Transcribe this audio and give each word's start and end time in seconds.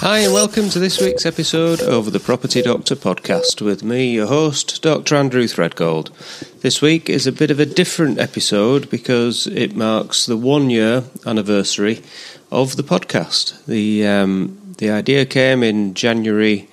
Hi, 0.00 0.20
and 0.20 0.32
welcome 0.32 0.70
to 0.70 0.78
this 0.78 0.98
week's 0.98 1.26
episode 1.26 1.82
of 1.82 2.12
the 2.12 2.20
Property 2.20 2.62
Doctor 2.62 2.96
podcast 2.96 3.60
with 3.60 3.84
me, 3.84 4.14
your 4.14 4.28
host, 4.28 4.80
Dr. 4.80 5.14
Andrew 5.14 5.42
Threadgold. 5.42 6.08
This 6.62 6.80
week 6.80 7.10
is 7.10 7.26
a 7.26 7.32
bit 7.32 7.50
of 7.50 7.60
a 7.60 7.66
different 7.66 8.18
episode 8.18 8.88
because 8.88 9.46
it 9.48 9.76
marks 9.76 10.24
the 10.24 10.38
one 10.38 10.70
year 10.70 11.04
anniversary 11.26 12.02
of 12.50 12.76
the 12.76 12.82
podcast. 12.82 13.62
The, 13.66 14.06
um, 14.06 14.74
the 14.78 14.90
idea 14.90 15.26
came 15.26 15.62
in 15.62 15.92
January 15.92 16.70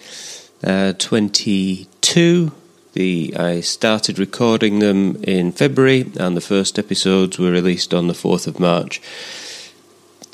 uh, 0.64 0.94
22. 0.94 2.52
The, 2.94 3.36
I 3.38 3.60
started 3.60 4.20
recording 4.20 4.80
them 4.80 5.22
in 5.24 5.52
February, 5.52 6.10
and 6.18 6.38
the 6.38 6.42
first 6.42 6.80
episodes 6.80 7.38
were 7.38 7.52
released 7.52 7.94
on 7.94 8.08
the 8.08 8.14
4th 8.14 8.48
of 8.48 8.58
March. 8.58 9.02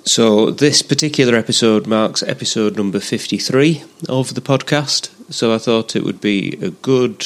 So, 0.06 0.52
this 0.52 0.82
particular 0.82 1.38
episode 1.38 1.88
marks 1.88 2.22
episode 2.24 2.76
number 2.76 3.00
53 3.00 3.84
of 4.10 4.34
the 4.34 4.42
podcast. 4.42 5.10
So, 5.34 5.54
I 5.54 5.58
thought 5.58 5.96
it 5.96 6.04
would 6.04 6.20
be 6.20 6.58
a 6.62 6.72
good 6.72 7.26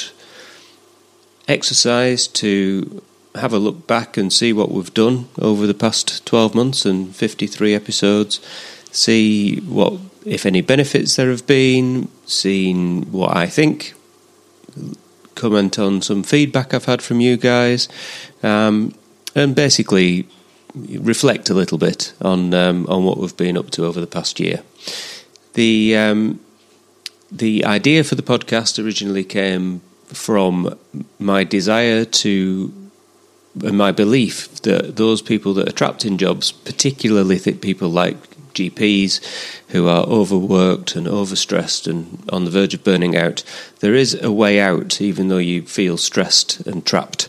exercise 1.47 2.27
to 2.27 3.01
have 3.33 3.51
a 3.51 3.57
look 3.57 3.87
back 3.87 4.15
and 4.15 4.31
see 4.31 4.53
what 4.53 4.71
we've 4.71 4.93
done 4.93 5.27
over 5.39 5.65
the 5.65 5.73
past 5.73 6.23
12 6.27 6.53
months 6.53 6.85
and 6.85 7.15
53 7.15 7.73
episodes. 7.73 8.39
See 8.91 9.57
what, 9.61 9.99
if 10.23 10.45
any, 10.45 10.61
benefits 10.61 11.15
there 11.15 11.31
have 11.31 11.47
been, 11.47 12.09
seen 12.27 13.11
what 13.11 13.35
I 13.35 13.47
think, 13.47 13.95
comment 15.33 15.79
on 15.79 16.03
some 16.03 16.21
feedback 16.21 16.75
I've 16.75 16.85
had 16.85 17.01
from 17.01 17.21
you 17.21 17.37
guys, 17.37 17.89
um, 18.43 18.93
and 19.33 19.55
basically 19.55 20.27
reflect 20.75 21.49
a 21.49 21.53
little 21.53 21.77
bit 21.77 22.13
on 22.21 22.53
um, 22.53 22.85
on 22.87 23.03
what 23.03 23.17
we've 23.17 23.37
been 23.37 23.57
up 23.57 23.69
to 23.71 23.85
over 23.85 23.99
the 23.99 24.07
past 24.07 24.39
year. 24.39 24.61
The 25.53 25.97
um, 25.97 26.39
the 27.31 27.65
idea 27.65 28.03
for 28.03 28.15
the 28.15 28.23
podcast 28.23 28.83
originally 28.83 29.23
came 29.23 29.81
from 30.07 30.77
my 31.19 31.43
desire 31.43 32.05
to 32.05 32.73
and 33.63 33.77
my 33.77 33.91
belief 33.91 34.61
that 34.61 34.97
those 34.97 35.21
people 35.21 35.53
that 35.55 35.67
are 35.67 35.71
trapped 35.73 36.05
in 36.05 36.17
jobs, 36.17 36.51
particularly 36.51 37.39
people 37.39 37.89
like 37.89 38.17
GPs 38.57 39.19
who 39.69 39.87
are 39.87 40.05
overworked 40.05 40.95
and 40.95 41.07
overstressed 41.07 41.87
and 41.87 42.23
on 42.29 42.45
the 42.45 42.51
verge 42.51 42.73
of 42.73 42.83
burning 42.83 43.15
out, 43.15 43.43
there 43.79 43.95
is 43.95 44.21
a 44.21 44.31
way 44.31 44.59
out, 44.59 44.99
even 45.01 45.27
though 45.27 45.37
you 45.37 45.61
feel 45.63 45.97
stressed 45.97 46.61
and 46.67 46.85
trapped 46.85 47.27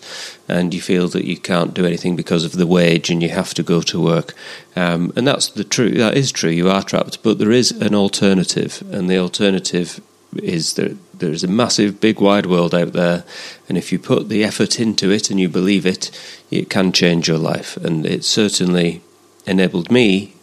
and 0.49 0.73
you 0.73 0.81
feel 0.81 1.09
that 1.09 1.27
you 1.27 1.37
can't 1.37 1.75
do 1.75 1.85
anything 1.85 2.17
because 2.17 2.45
of 2.45 2.53
the 2.53 2.67
wage 2.67 3.11
and 3.11 3.23
you 3.23 3.29
have 3.29 3.53
to 3.55 3.63
go 3.63 3.83
to 3.83 4.03
work. 4.03 4.35
Um, 4.75 5.13
and 5.15 5.27
that's 5.27 5.49
the 5.49 5.65
true. 5.65 5.91
That 5.91 6.17
is 6.17 6.33
true. 6.33 6.51
You 6.51 6.71
are 6.71 6.83
trapped, 6.83 7.23
but 7.23 7.39
there 7.39 7.53
is 7.53 7.71
an 7.71 7.95
alternative, 7.95 8.83
and 8.91 9.11
the 9.11 9.19
alternative 9.19 10.01
is 10.43 10.75
that 10.75 10.97
there 11.19 11.33
is 11.33 11.45
a 11.45 11.49
massive, 11.49 12.01
big, 12.01 12.21
wide 12.21 12.47
world 12.47 12.75
out 12.75 12.93
there, 12.93 13.25
and 13.69 13.77
if 13.77 13.93
you 13.93 13.99
put 13.99 14.29
the 14.29 14.45
effort 14.45 14.81
into 14.81 15.11
it 15.11 15.31
and 15.31 15.39
you 15.39 15.49
believe 15.49 15.85
it, 15.85 16.11
it 16.51 16.71
can 16.71 16.93
change 16.93 17.29
your 17.29 17.39
life. 17.39 17.77
And 17.77 18.07
it 18.07 18.25
certainly 18.25 19.03
enabled 19.47 19.91
me. 19.91 20.35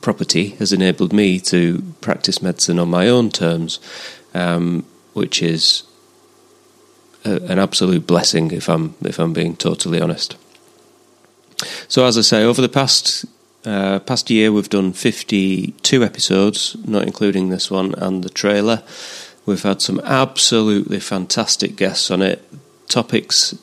Property 0.00 0.48
has 0.58 0.72
enabled 0.72 1.12
me 1.12 1.40
to 1.40 1.82
practice 2.00 2.42
medicine 2.42 2.78
on 2.78 2.90
my 2.90 3.08
own 3.08 3.30
terms, 3.30 3.80
um, 4.34 4.84
which 5.14 5.42
is 5.42 5.84
a, 7.24 7.36
an 7.44 7.58
absolute 7.58 8.06
blessing 8.06 8.50
if 8.50 8.68
I'm 8.68 8.94
if 9.02 9.18
I'm 9.18 9.32
being 9.32 9.56
totally 9.56 10.00
honest. 10.00 10.36
So 11.88 12.04
as 12.04 12.18
I 12.18 12.22
say, 12.22 12.44
over 12.44 12.60
the 12.60 12.68
past 12.68 13.24
uh, 13.64 13.98
past 14.00 14.30
year, 14.30 14.52
we've 14.52 14.68
done 14.68 14.92
52 14.92 16.04
episodes, 16.04 16.76
not 16.86 17.02
including 17.02 17.48
this 17.48 17.70
one 17.70 17.94
and 17.94 18.22
the 18.22 18.28
trailer. 18.30 18.82
We've 19.44 19.62
had 19.62 19.80
some 19.80 20.00
absolutely 20.00 21.00
fantastic 21.00 21.76
guests 21.76 22.10
on 22.10 22.22
it. 22.22 22.44
Topics, 22.88 23.54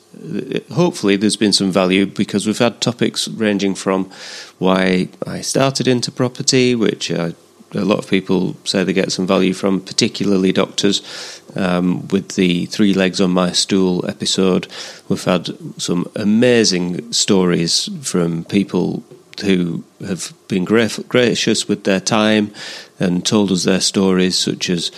hopefully, 0.72 1.16
there's 1.16 1.36
been 1.36 1.52
some 1.52 1.70
value 1.70 2.06
because 2.06 2.46
we've 2.46 2.58
had 2.58 2.80
topics 2.80 3.26
ranging 3.28 3.74
from 3.74 4.10
why 4.58 5.08
I 5.26 5.40
started 5.40 5.88
into 5.88 6.12
property, 6.12 6.74
which 6.74 7.10
I 7.10 7.34
a 7.76 7.84
lot 7.84 7.98
of 7.98 8.08
people 8.08 8.56
say 8.64 8.84
they 8.84 8.92
get 8.92 9.12
some 9.12 9.26
value 9.26 9.52
from, 9.52 9.80
particularly 9.80 10.52
doctors. 10.52 11.42
Um, 11.56 12.08
with 12.08 12.34
the 12.36 12.66
three 12.66 12.94
legs 12.94 13.20
on 13.20 13.30
my 13.30 13.52
stool 13.52 14.08
episode, 14.08 14.68
we've 15.08 15.24
had 15.24 15.48
some 15.80 16.10
amazing 16.16 17.12
stories 17.12 17.88
from 18.02 18.44
people 18.44 19.04
who 19.42 19.84
have 20.06 20.32
been 20.48 20.64
gracious 20.64 21.68
with 21.68 21.84
their 21.84 22.00
time 22.00 22.52
and 23.00 23.26
told 23.26 23.50
us 23.50 23.64
their 23.64 23.80
stories, 23.80 24.38
such 24.38 24.70
as 24.70 24.92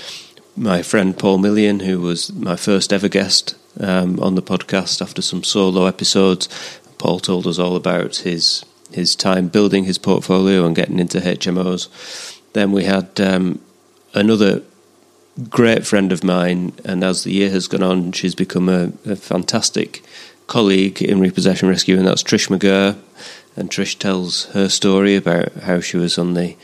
my 0.56 0.82
friend 0.82 1.18
Paul 1.18 1.38
Million, 1.38 1.80
who 1.80 2.00
was 2.00 2.32
my 2.32 2.56
first 2.56 2.92
ever 2.92 3.08
guest 3.08 3.54
um, 3.80 4.18
on 4.20 4.34
the 4.34 4.42
podcast 4.42 5.00
after 5.00 5.22
some 5.22 5.44
solo 5.44 5.86
episodes. 5.86 6.48
Paul 6.98 7.20
told 7.20 7.46
us 7.46 7.58
all 7.58 7.76
about 7.76 8.16
his 8.16 8.64
his 8.92 9.16
time 9.16 9.48
building 9.48 9.84
his 9.84 9.98
portfolio 9.98 10.64
and 10.64 10.76
getting 10.76 10.98
into 10.98 11.18
HMOs. 11.18 11.88
Then 12.52 12.72
we 12.72 12.84
had 12.84 13.20
um, 13.20 13.60
another 14.14 14.62
great 15.50 15.86
friend 15.86 16.12
of 16.12 16.24
mine, 16.24 16.72
and 16.84 17.04
as 17.04 17.24
the 17.24 17.32
year 17.32 17.50
has 17.50 17.68
gone 17.68 17.82
on, 17.82 18.12
she's 18.12 18.34
become 18.34 18.68
a, 18.68 18.92
a 19.04 19.16
fantastic 19.16 20.02
colleague 20.46 21.02
in 21.02 21.20
repossession 21.20 21.68
rescue, 21.68 21.98
and 21.98 22.06
that's 22.06 22.22
Trish 22.22 22.48
McGurr. 22.48 22.96
And 23.56 23.70
Trish 23.70 23.98
tells 23.98 24.46
her 24.46 24.68
story 24.68 25.16
about 25.16 25.52
how 25.54 25.80
she 25.80 25.96
was 25.96 26.18
on 26.18 26.34
the 26.34 26.56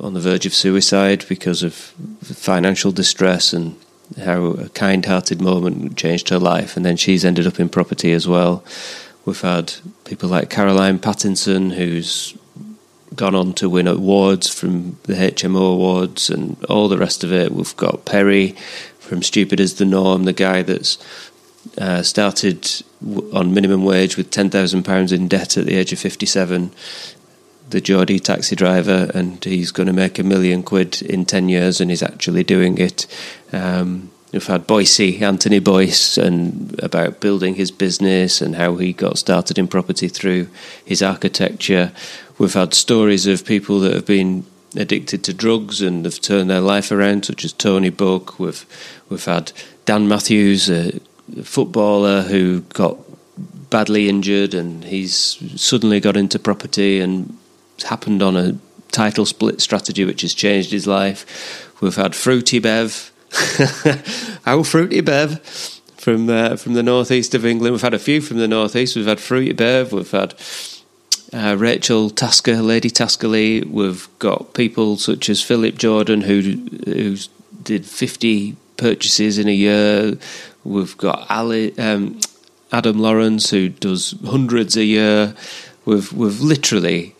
on 0.00 0.14
the 0.14 0.20
verge 0.20 0.46
of 0.46 0.54
suicide 0.54 1.26
because 1.28 1.62
of 1.62 1.74
financial 2.22 2.90
distress 2.90 3.52
and 3.52 3.76
how 4.22 4.46
a 4.46 4.68
kind-hearted 4.70 5.40
moment 5.40 5.96
changed 5.96 6.28
her 6.28 6.38
life, 6.38 6.76
and 6.76 6.84
then 6.84 6.96
she's 6.96 7.24
ended 7.24 7.46
up 7.46 7.58
in 7.58 7.68
property 7.68 8.12
as 8.12 8.28
well. 8.28 8.64
We've 9.24 9.40
had 9.40 9.74
people 10.04 10.28
like 10.28 10.50
Caroline 10.50 10.98
Pattinson, 10.98 11.74
who's 11.74 12.36
gone 13.14 13.34
on 13.34 13.52
to 13.54 13.68
win 13.68 13.86
awards 13.86 14.52
from 14.52 14.98
the 15.04 15.14
HMO 15.14 15.74
awards 15.74 16.30
and 16.30 16.62
all 16.64 16.88
the 16.88 16.98
rest 16.98 17.22
of 17.24 17.32
it. 17.32 17.52
We've 17.52 17.76
got 17.76 18.04
Perry 18.04 18.56
from 18.98 19.22
Stupid 19.22 19.60
as 19.60 19.74
the 19.74 19.84
Norm, 19.84 20.24
the 20.24 20.32
guy 20.32 20.62
that's 20.62 20.98
uh, 21.78 22.02
started 22.02 22.68
on 23.32 23.54
minimum 23.54 23.84
wage 23.84 24.16
with 24.16 24.30
ten 24.30 24.50
thousand 24.50 24.82
pounds 24.84 25.12
in 25.12 25.28
debt 25.28 25.56
at 25.56 25.66
the 25.66 25.74
age 25.74 25.92
of 25.92 25.98
fifty-seven. 25.98 26.72
The 27.70 27.80
Geordie 27.80 28.20
taxi 28.20 28.54
driver, 28.54 29.10
and 29.14 29.42
he's 29.42 29.72
going 29.72 29.86
to 29.86 29.92
make 29.92 30.18
a 30.18 30.22
million 30.22 30.62
quid 30.62 31.02
in 31.02 31.24
ten 31.24 31.48
years, 31.48 31.80
and 31.80 31.90
he's 31.90 32.02
actually 32.02 32.44
doing 32.44 32.78
it. 32.78 33.06
Um, 33.52 34.10
we've 34.32 34.46
had 34.46 34.66
Boycey, 34.66 35.20
Anthony 35.22 35.60
Boyce, 35.60 36.18
and 36.18 36.78
about 36.82 37.20
building 37.20 37.54
his 37.54 37.70
business 37.70 38.42
and 38.42 38.56
how 38.56 38.76
he 38.76 38.92
got 38.92 39.18
started 39.18 39.58
in 39.58 39.66
property 39.66 40.08
through 40.08 40.48
his 40.84 41.02
architecture. 41.02 41.92
We've 42.38 42.54
had 42.54 42.74
stories 42.74 43.26
of 43.26 43.46
people 43.46 43.80
that 43.80 43.94
have 43.94 44.06
been 44.06 44.44
addicted 44.76 45.24
to 45.24 45.32
drugs 45.32 45.80
and 45.80 46.04
have 46.04 46.20
turned 46.20 46.50
their 46.50 46.60
life 46.60 46.92
around, 46.92 47.24
such 47.24 47.44
as 47.44 47.52
Tony 47.52 47.90
Buck. 47.90 48.38
We've 48.38 48.66
we've 49.08 49.24
had 49.24 49.52
Dan 49.84 50.06
Matthews, 50.06 50.68
a 50.68 51.00
footballer 51.42 52.22
who 52.22 52.60
got 52.60 52.98
badly 53.70 54.08
injured, 54.08 54.52
and 54.52 54.84
he's 54.84 55.38
suddenly 55.60 55.98
got 55.98 56.16
into 56.16 56.38
property 56.38 57.00
and 57.00 57.36
happened 57.82 58.22
on 58.22 58.36
a 58.36 58.56
title 58.92 59.26
split 59.26 59.60
strategy, 59.60 60.04
which 60.04 60.22
has 60.22 60.34
changed 60.34 60.70
his 60.70 60.86
life. 60.86 61.76
We've 61.80 61.96
had 61.96 62.14
Fruity 62.14 62.60
Bev, 62.60 63.12
how 64.44 64.62
Fruity 64.62 65.00
Bev 65.00 65.40
from 65.96 66.28
uh, 66.28 66.56
from 66.56 66.74
the 66.74 66.82
northeast 66.82 67.34
of 67.34 67.44
England. 67.44 67.72
We've 67.72 67.82
had 67.82 67.94
a 67.94 67.98
few 67.98 68.20
from 68.20 68.38
the 68.38 68.48
northeast. 68.48 68.94
We've 68.94 69.06
had 69.06 69.20
Fruity 69.20 69.52
Bev. 69.52 69.92
We've 69.92 70.10
had 70.10 70.34
uh, 71.32 71.56
Rachel 71.58 72.10
Tasker, 72.10 72.62
Lady 72.62 72.90
Taskerley. 72.90 73.64
We've 73.64 74.08
got 74.18 74.54
people 74.54 74.96
such 74.96 75.28
as 75.28 75.42
Philip 75.42 75.76
Jordan 75.76 76.20
who 76.22 76.40
who 76.84 77.16
did 77.62 77.84
fifty 77.84 78.56
purchases 78.76 79.38
in 79.38 79.48
a 79.48 79.54
year. 79.54 80.18
We've 80.62 80.96
got 80.96 81.30
Ali, 81.30 81.76
um, 81.78 82.20
Adam 82.70 82.98
Lawrence 82.98 83.50
who 83.50 83.70
does 83.70 84.14
hundreds 84.24 84.76
a 84.76 84.84
year. 84.84 85.34
We've 85.84 86.12
we've 86.12 86.40
literally 86.40 87.14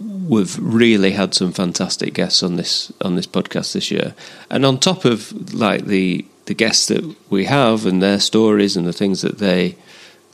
we've 0.00 0.58
really 0.58 1.12
had 1.12 1.34
some 1.34 1.52
fantastic 1.52 2.14
guests 2.14 2.42
on 2.42 2.56
this 2.56 2.92
on 3.00 3.16
this 3.16 3.26
podcast 3.26 3.72
this 3.72 3.90
year, 3.90 4.14
and 4.50 4.64
on 4.64 4.78
top 4.78 5.04
of 5.04 5.54
like 5.54 5.86
the 5.86 6.24
the 6.46 6.54
guests 6.54 6.86
that 6.86 7.14
we 7.28 7.44
have 7.44 7.84
and 7.84 8.02
their 8.02 8.18
stories 8.20 8.76
and 8.76 8.86
the 8.86 8.92
things 8.92 9.20
that 9.20 9.38
they 9.38 9.76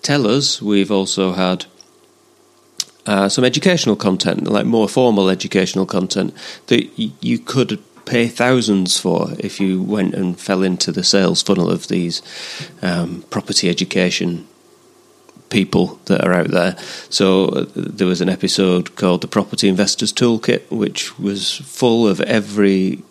tell 0.03 0.27
us, 0.27 0.63
we've 0.63 0.93
also 0.93 1.33
had 1.33 1.67
uh, 3.07 3.29
some 3.29 3.45
educational 3.45 3.97
content, 3.97 4.45
like 4.45 4.67
more 4.67 4.89
formal 4.89 5.29
educational 5.29 5.87
content 5.87 6.33
that 6.69 6.89
y- 6.97 7.11
you 7.21 7.39
could 7.39 7.83
pay 8.05 8.29
thousands 8.29 8.99
for 9.01 9.33
if 9.39 9.59
you 9.61 9.83
went 9.83 10.15
and 10.15 10.39
fell 10.39 10.63
into 10.63 10.93
the 10.93 11.03
sales 11.03 11.43
funnel 11.43 11.71
of 11.71 11.89
these 11.89 12.23
um, 12.83 13.25
property 13.31 13.69
education 13.69 14.47
people 15.55 16.01
that 16.07 16.25
are 16.25 16.35
out 16.35 16.49
there. 16.49 16.77
So 17.11 17.45
uh, 17.45 17.67
there 17.77 18.09
was 18.09 18.21
an 18.21 18.29
episode 18.29 18.97
called 18.97 19.21
the 19.21 19.29
Property 19.29 19.69
Investors 19.69 20.13
Toolkit, 20.13 20.69
which 20.69 21.17
was 21.17 21.59
full 21.59 22.09
of 22.09 22.21
every 22.23 23.05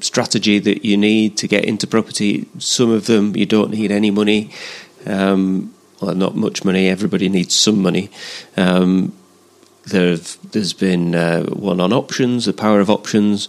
strategy 0.00 0.58
that 0.58 0.84
you 0.84 0.98
need 0.98 1.38
to 1.38 1.48
get 1.48 1.64
into 1.64 1.86
property. 1.86 2.46
Some 2.58 2.90
of 2.90 3.06
them 3.06 3.34
you 3.34 3.46
don't 3.46 3.70
need 3.70 3.90
any 3.90 4.10
money. 4.10 4.50
Um, 5.06 5.72
well, 6.02 6.14
not 6.14 6.36
much 6.36 6.62
money. 6.62 6.88
Everybody 6.88 7.30
needs 7.30 7.54
some 7.54 7.80
money. 7.80 8.10
Um, 8.58 9.14
there 9.86 10.18
has 10.52 10.74
been 10.74 11.14
uh, 11.14 11.44
one 11.44 11.80
on 11.80 11.92
options, 11.92 12.44
the 12.44 12.52
power 12.52 12.80
of 12.80 12.90
options. 12.90 13.48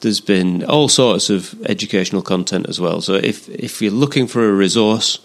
There's 0.00 0.20
been 0.22 0.64
all 0.64 0.88
sorts 0.88 1.28
of 1.28 1.60
educational 1.66 2.22
content 2.22 2.66
as 2.70 2.80
well. 2.80 3.02
So 3.02 3.12
if 3.14 3.46
if 3.50 3.82
you're 3.82 4.00
looking 4.04 4.26
for 4.26 4.48
a 4.48 4.52
resource 4.52 5.18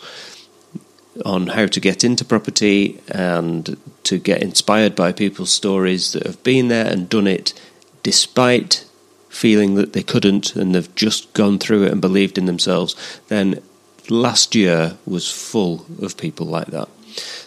on 1.25 1.47
how 1.47 1.65
to 1.65 1.79
get 1.79 2.03
into 2.03 2.25
property 2.25 2.99
and 3.09 3.77
to 4.03 4.17
get 4.17 4.41
inspired 4.41 4.95
by 4.95 5.11
people's 5.11 5.51
stories 5.51 6.11
that 6.13 6.25
have 6.25 6.41
been 6.43 6.67
there 6.67 6.85
and 6.85 7.09
done 7.09 7.27
it 7.27 7.53
despite 8.03 8.85
feeling 9.29 9.75
that 9.75 9.93
they 9.93 10.03
couldn't 10.03 10.55
and 10.55 10.73
they've 10.73 10.95
just 10.95 11.31
gone 11.33 11.59
through 11.59 11.83
it 11.83 11.91
and 11.91 12.01
believed 12.01 12.37
in 12.37 12.45
themselves, 12.45 12.95
then 13.27 13.61
last 14.09 14.55
year 14.55 14.97
was 15.05 15.31
full 15.31 15.85
of 16.01 16.17
people 16.17 16.45
like 16.45 16.67
that. 16.67 16.89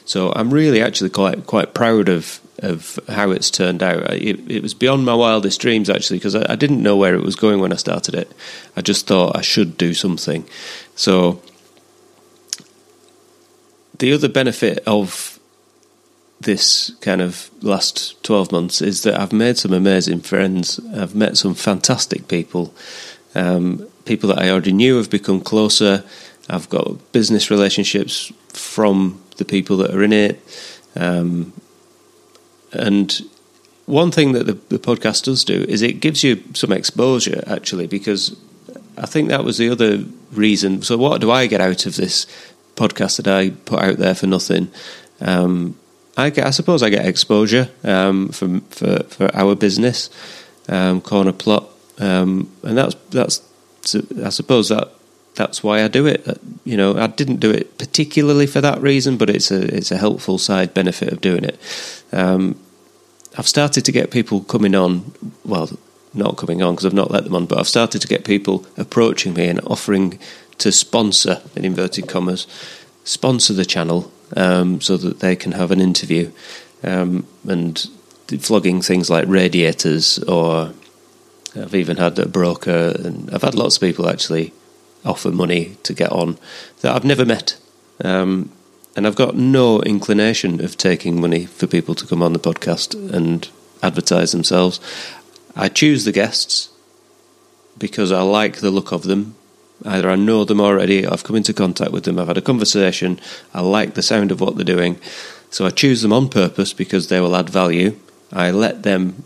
So 0.04 0.32
I'm 0.34 0.52
really 0.52 0.82
actually 0.82 1.10
quite 1.10 1.46
quite 1.46 1.74
proud 1.74 2.08
of 2.08 2.40
of 2.62 2.98
how 3.08 3.30
it's 3.30 3.50
turned 3.50 3.82
out. 3.82 4.12
It, 4.12 4.50
it 4.50 4.62
was 4.62 4.74
beyond 4.74 5.04
my 5.04 5.14
wildest 5.14 5.60
dreams 5.60 5.88
actually 5.88 6.18
because 6.18 6.34
I, 6.34 6.52
I, 6.52 6.56
didn't 6.56 6.82
know 6.82 6.96
where 6.96 7.14
it 7.14 7.22
was 7.22 7.34
going 7.34 7.58
when 7.58 7.72
I 7.72 7.76
started 7.76 8.14
it. 8.14 8.30
I 8.76 8.82
just 8.82 9.06
thought 9.06 9.34
I 9.34 9.40
should 9.40 9.78
do 9.78 9.94
something. 9.94 10.46
So 10.94 11.40
the 14.00 14.12
other 14.12 14.28
benefit 14.28 14.82
of 14.86 15.38
this 16.40 16.92
kind 17.02 17.20
of 17.20 17.50
last 17.62 18.22
12 18.24 18.50
months 18.50 18.80
is 18.80 19.02
that 19.02 19.20
I've 19.20 19.32
made 19.32 19.58
some 19.58 19.72
amazing 19.72 20.20
friends. 20.20 20.80
I've 20.96 21.14
met 21.14 21.36
some 21.36 21.54
fantastic 21.54 22.26
people. 22.26 22.74
Um, 23.34 23.86
people 24.06 24.30
that 24.30 24.38
I 24.38 24.50
already 24.50 24.72
knew 24.72 24.96
have 24.96 25.10
become 25.10 25.40
closer. 25.40 26.02
I've 26.48 26.68
got 26.70 27.12
business 27.12 27.50
relationships 27.50 28.32
from 28.48 29.22
the 29.36 29.44
people 29.44 29.76
that 29.78 29.94
are 29.94 30.02
in 30.02 30.12
it. 30.12 30.42
Um, 30.96 31.52
and 32.72 33.20
one 33.84 34.10
thing 34.10 34.32
that 34.32 34.46
the, 34.46 34.54
the, 34.54 34.78
podcast 34.78 35.24
does 35.24 35.44
do 35.44 35.64
is 35.68 35.82
it 35.82 36.00
gives 36.00 36.24
you 36.24 36.42
some 36.54 36.72
exposure, 36.72 37.44
actually, 37.46 37.86
because 37.86 38.36
I 38.96 39.06
think 39.06 39.28
that 39.28 39.44
was 39.44 39.58
the 39.58 39.68
other 39.68 40.04
reason. 40.32 40.82
So, 40.82 40.96
what 40.96 41.20
do 41.20 41.30
I 41.30 41.46
get 41.46 41.60
out 41.60 41.86
of 41.86 41.96
this 41.96 42.26
podcast 42.80 43.16
that 43.16 43.28
I 43.28 43.50
put 43.50 43.82
out 43.82 43.98
there 43.98 44.14
for 44.14 44.26
nothing? 44.26 44.70
Um, 45.20 45.76
I, 46.16 46.30
get, 46.30 46.46
I 46.46 46.50
suppose 46.50 46.82
I 46.82 46.90
get 46.90 47.06
exposure 47.06 47.68
um, 47.84 48.28
for, 48.28 48.60
for, 48.60 49.30
our 49.34 49.54
business, 49.54 50.10
um, 50.68 51.00
Corner 51.00 51.32
Plot, 51.32 51.68
um, 51.98 52.50
and 52.62 52.76
that's 52.76 52.94
that's 53.10 53.42
I 54.24 54.30
suppose 54.30 54.68
that 54.68 54.88
that's 55.34 55.62
why 55.62 55.82
I 55.82 55.88
do 55.88 56.06
it. 56.06 56.26
You 56.64 56.76
know, 56.76 56.96
I 56.96 57.06
didn't 57.06 57.36
do 57.36 57.50
it 57.50 57.78
particularly 57.78 58.46
for 58.46 58.60
that 58.60 58.80
reason, 58.80 59.16
but 59.16 59.30
it's 59.30 59.50
a 59.50 59.62
it's 59.74 59.90
a 59.90 59.96
helpful 59.96 60.38
side 60.38 60.74
benefit 60.74 61.12
of 61.12 61.20
doing 61.20 61.44
it. 61.44 61.58
Um, 62.12 62.56
I've 63.38 63.48
started 63.48 63.84
to 63.84 63.92
get 63.92 64.10
people 64.10 64.40
coming 64.40 64.74
on. 64.74 65.12
Well, 65.44 65.70
not 66.12 66.36
coming 66.36 66.62
on 66.62 66.74
because 66.74 66.86
I've 66.86 66.92
not 66.92 67.10
let 67.10 67.24
them 67.24 67.36
on, 67.36 67.46
but 67.46 67.58
I've 67.58 67.68
started 67.68 68.02
to 68.02 68.08
get 68.08 68.24
people 68.24 68.66
approaching 68.76 69.34
me 69.34 69.46
and 69.46 69.60
offering 69.60 70.18
to 70.60 70.72
sponsor, 70.72 71.42
in 71.54 71.64
inverted 71.64 72.08
commas, 72.08 72.46
sponsor 73.04 73.52
the 73.52 73.64
channel 73.64 74.10
um, 74.36 74.80
so 74.80 74.96
that 74.96 75.20
they 75.20 75.36
can 75.36 75.52
have 75.52 75.70
an 75.70 75.80
interview 75.80 76.30
um, 76.82 77.26
and 77.46 77.86
flogging 78.38 78.80
things 78.80 79.10
like 79.10 79.26
radiators 79.26 80.18
or 80.20 80.72
I've 81.56 81.74
even 81.74 81.96
had 81.96 82.18
a 82.18 82.28
broker 82.28 82.94
and 82.96 83.28
I've 83.34 83.42
had 83.42 83.54
lots 83.54 83.76
of 83.76 83.80
people 83.80 84.08
actually 84.08 84.52
offer 85.04 85.30
money 85.30 85.76
to 85.82 85.94
get 85.94 86.12
on 86.12 86.38
that 86.82 86.94
I've 86.94 87.04
never 87.04 87.24
met. 87.24 87.58
Um, 88.04 88.52
and 88.96 89.06
I've 89.06 89.16
got 89.16 89.36
no 89.36 89.80
inclination 89.82 90.64
of 90.64 90.76
taking 90.76 91.20
money 91.20 91.46
for 91.46 91.66
people 91.66 91.94
to 91.94 92.06
come 92.06 92.22
on 92.22 92.32
the 92.32 92.38
podcast 92.38 92.94
and 93.14 93.48
advertise 93.82 94.32
themselves. 94.32 94.80
I 95.56 95.68
choose 95.68 96.04
the 96.04 96.12
guests 96.12 96.70
because 97.78 98.12
I 98.12 98.22
like 98.22 98.58
the 98.58 98.70
look 98.70 98.92
of 98.92 99.04
them. 99.04 99.36
Either 99.84 100.10
I 100.10 100.16
know 100.16 100.44
them 100.44 100.60
already, 100.60 101.06
I've 101.06 101.24
come 101.24 101.36
into 101.36 101.54
contact 101.54 101.92
with 101.92 102.04
them, 102.04 102.18
I've 102.18 102.28
had 102.28 102.36
a 102.36 102.42
conversation, 102.42 103.18
I 103.54 103.60
like 103.60 103.94
the 103.94 104.02
sound 104.02 104.30
of 104.30 104.40
what 104.40 104.56
they're 104.56 104.64
doing. 104.64 105.00
So 105.50 105.66
I 105.66 105.70
choose 105.70 106.02
them 106.02 106.12
on 106.12 106.28
purpose 106.28 106.72
because 106.72 107.08
they 107.08 107.20
will 107.20 107.34
add 107.34 107.50
value. 107.50 107.98
I 108.32 108.50
let 108.50 108.82
them 108.82 109.24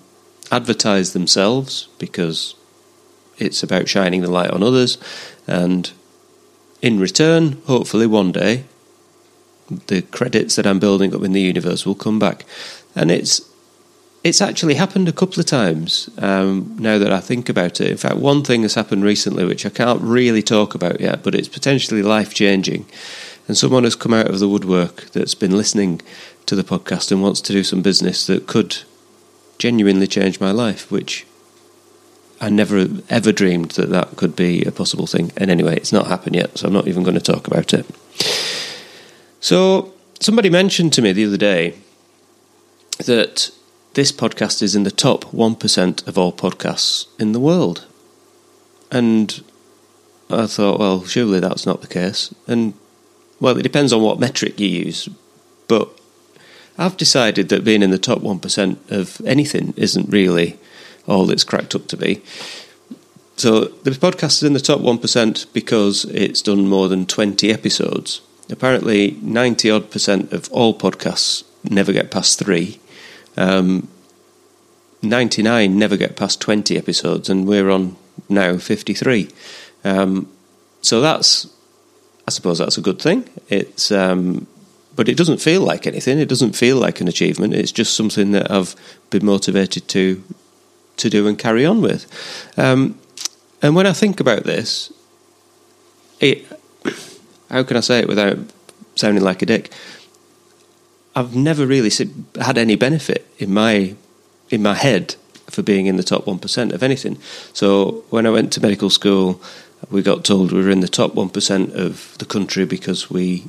advertise 0.51 1.13
themselves 1.13 1.89
because 1.99 2.55
it's 3.39 3.63
about 3.63 3.89
shining 3.89 4.23
the 4.23 4.31
light 4.31 4.51
on 4.51 4.63
others. 4.63 4.97
And 5.47 5.91
in 6.81 6.99
return, 6.99 7.61
hopefully 7.67 8.07
one 8.07 8.33
day, 8.33 8.65
the 9.87 10.03
credits 10.03 10.57
that 10.57 10.67
I'm 10.67 10.79
building 10.79 11.15
up 11.15 11.23
in 11.23 11.33
the 11.33 11.41
universe 11.41 11.85
will 11.85 11.95
come 11.95 12.19
back. 12.19 12.45
And 12.95 13.11
it's 13.11 13.41
it's 14.25 14.41
actually 14.41 14.75
happened 14.75 15.07
a 15.07 15.13
couple 15.13 15.39
of 15.39 15.45
times 15.45 16.09
um, 16.17 16.75
now 16.79 16.99
that 16.99 17.13
I 17.13 17.21
think 17.21 17.51
about 17.51 17.79
it. 17.83 17.91
In 17.91 17.99
fact, 17.99 18.17
one 18.17 18.43
thing 18.43 18.63
has 18.63 18.75
happened 18.75 19.05
recently 19.05 19.45
which 19.45 19.67
I 19.67 19.69
can't 19.69 20.01
really 20.01 20.43
talk 20.43 20.75
about 20.75 20.99
yet, 20.99 21.23
but 21.23 21.35
it's 21.35 21.47
potentially 21.47 22.03
life 22.03 22.33
changing. 22.33 22.87
And 23.47 23.57
someone 23.57 23.85
has 23.85 23.95
come 23.95 24.15
out 24.15 24.31
of 24.31 24.39
the 24.39 24.49
woodwork 24.49 25.11
that's 25.11 25.35
been 25.35 25.55
listening 25.55 26.01
to 26.47 26.57
the 26.57 26.65
podcast 26.65 27.13
and 27.13 27.23
wants 27.23 27.43
to 27.43 27.53
do 27.53 27.63
some 27.63 27.83
business 27.83 28.27
that 28.27 28.47
could 28.47 28.79
genuinely 29.59 30.07
change 30.07 30.41
my 30.41 30.51
life, 30.51 30.91
which 30.91 31.27
I 32.41 32.49
never 32.49 32.89
ever 33.11 33.31
dreamed 33.31 33.73
that 33.73 33.91
that 33.91 34.17
could 34.17 34.35
be 34.35 34.65
a 34.65 34.73
possible 34.73 35.07
thing. 35.07 35.33
And 35.37 35.51
anyway, 35.51 35.77
it's 35.77 35.93
not 35.93 36.07
happened 36.07 36.37
yet, 36.37 36.57
so 36.57 36.67
I'm 36.67 36.73
not 36.73 36.89
even 36.89 37.03
going 37.03 37.19
to 37.19 37.33
talk 37.33 37.47
about 37.47 37.75
it. 37.75 37.85
So, 39.41 39.93
somebody 40.21 40.49
mentioned 40.49 40.95
to 40.95 41.03
me 41.03 41.13
the 41.13 41.27
other 41.27 41.37
day 41.37 41.75
that 43.05 43.51
this 43.95 44.13
podcast 44.13 44.63
is 44.63 44.75
in 44.75 44.83
the 44.83 44.91
top 44.91 45.25
1% 45.27 46.07
of 46.07 46.19
all 46.19 46.33
podcasts 46.33 47.07
in 47.19 47.33
the 47.33 47.41
world. 47.41 47.87
And 48.91 49.43
I 50.31 50.47
thought, 50.47 50.79
well, 50.79 51.05
surely 51.05 51.41
that's 51.41 51.67
not 51.67 51.81
the 51.81 51.87
case. 51.87 52.35
And, 52.47 52.75
well, 53.41 53.57
it 53.57 53.63
depends 53.63 53.93
on 53.93 54.03
what 54.03 54.21
metric 54.21 54.59
you 54.59 54.69
use. 54.69 55.09
But 55.69 55.89
I've 56.77 56.97
decided 56.97 57.49
that 57.49 57.65
being 57.65 57.83
in 57.83 57.91
the 57.91 57.99
top 57.99 58.19
1% 58.19 58.91
of 58.91 59.21
anything 59.25 59.75
isn't 59.77 60.11
really 60.11 60.59
all 61.07 61.31
it's 61.31 61.45
cracked 61.45 61.75
up 61.75 61.87
to 61.89 61.97
be. 61.97 62.23
So 63.37 63.65
the 63.65 63.91
podcast 63.91 64.39
is 64.39 64.43
in 64.45 64.53
the 64.53 64.61
top 64.61 64.81
1% 64.81 65.53
because 65.53 66.05
it's 66.07 66.43
done 66.43 66.69
more 66.69 66.89
than 66.89 67.07
20 67.07 67.53
episodes. 67.53 68.21
Apparently, 68.51 69.19
90 69.23 69.71
odd 69.71 69.91
percent 69.91 70.33
of 70.33 70.51
all 70.53 70.77
podcasts 70.77 71.45
never 71.65 71.93
get 71.93 72.11
past 72.11 72.39
three. 72.39 72.79
Um, 73.37 73.89
99 75.03 75.79
never 75.79 75.97
get 75.97 76.17
past 76.17 76.41
20 76.41 76.77
episodes, 76.77 77.29
and 77.29 77.47
we're 77.47 77.71
on 77.71 77.97
now 78.29 78.57
53. 78.57 79.29
Um, 79.85 80.29
so 80.81 81.01
that's, 81.01 81.47
I 82.27 82.31
suppose 82.31 82.59
that's 82.59 82.79
a 82.79 82.83
good 82.83 83.01
thing. 83.01 83.29
It's, 83.49 83.93
um, 83.93 84.47
but 84.97 85.09
it 85.09 85.17
doesn't 85.17 85.41
feel 85.41 85.61
like 85.63 85.87
anything. 85.87 86.19
It 86.19 86.29
doesn't 86.29 86.57
feel 86.57 86.77
like 86.77 87.01
an 87.01 87.09
achievement. 87.09 87.55
It's 87.55 87.73
just 87.73 87.97
something 87.97 88.33
that 88.33 88.51
I've 88.51 88.77
been 89.11 89.25
motivated 89.25 89.89
to 89.89 90.23
to 90.97 91.11
do 91.11 91.27
and 91.27 91.37
carry 91.37 91.67
on 91.67 91.83
with. 91.83 92.07
Um, 92.57 92.97
and 93.61 93.75
when 93.75 93.87
I 93.87 93.93
think 93.93 94.21
about 94.21 94.45
this, 94.45 94.93
it 96.21 96.47
how 97.51 97.63
can 97.63 97.77
I 97.77 97.81
say 97.81 98.01
it 98.01 98.09
without 98.09 98.39
sounding 98.95 99.25
like 99.25 99.43
a 99.43 99.47
dick? 99.47 99.73
I've 101.17 101.35
never 101.35 101.67
really 101.67 101.91
had 102.41 102.59
any 102.59 102.77
benefit 102.77 103.27
in 103.39 103.53
my 103.55 103.95
in 104.51 104.63
my 104.63 104.75
head 104.75 105.17
for 105.49 105.63
being 105.63 105.87
in 105.87 105.97
the 105.97 106.03
top 106.03 106.27
one 106.27 106.39
percent 106.39 106.73
of 106.73 106.83
anything. 106.83 107.19
So 107.53 108.05
when 108.11 108.27
I 108.27 108.31
went 108.31 108.53
to 108.55 108.61
medical 108.61 108.91
school, 108.91 109.41
we 109.91 110.03
got 110.03 110.25
told 110.25 110.53
we 110.53 110.63
were 110.63 110.71
in 110.71 110.81
the 110.81 110.89
top 110.89 111.15
one 111.15 111.31
percent 111.31 111.75
of 111.75 112.17
the 112.19 112.25
country 112.25 112.65
because 112.65 113.11
we 113.11 113.45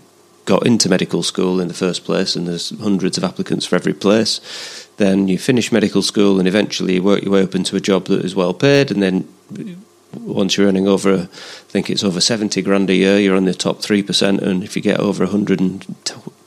got 0.46 0.66
into 0.66 0.90
medical 0.90 1.24
school 1.24 1.60
in 1.60 1.68
the 1.68 1.74
first 1.74 2.06
place, 2.06 2.36
and 2.36 2.48
there's 2.48 2.70
hundreds 2.80 3.18
of 3.18 3.24
applicants 3.24 3.66
for 3.66 3.76
every 3.76 3.94
place. 3.94 4.88
Then 4.98 5.28
you 5.28 5.40
finish 5.40 5.72
medical 5.72 6.02
school, 6.02 6.38
and 6.40 6.48
eventually 6.48 6.96
you 6.96 7.04
work 7.04 7.24
your 7.24 7.34
way 7.34 7.44
up 7.44 7.56
into 7.56 7.76
a 7.76 7.82
job 7.82 8.06
that 8.06 8.24
is 8.24 8.36
well 8.36 8.54
paid, 8.54 8.92
and 8.92 9.02
then 9.02 9.28
once 10.14 10.56
you're 10.56 10.68
earning 10.68 10.88
over, 10.88 11.14
I 11.14 11.26
think 11.72 11.90
it's 11.90 12.04
over 12.04 12.22
70 12.22 12.62
grand 12.62 12.90
a 12.90 12.96
year, 12.96 13.20
you're 13.20 13.36
on 13.36 13.46
the 13.46 13.54
top 13.54 13.80
3%, 13.80 14.42
and 14.42 14.64
if 14.64 14.76
you 14.76 14.82
get 14.82 15.00
over 15.00 15.26